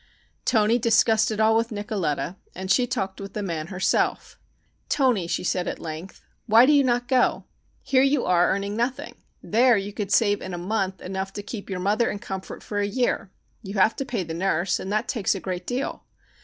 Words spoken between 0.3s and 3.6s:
Toni discussed it all with Nicoletta, and she talked with the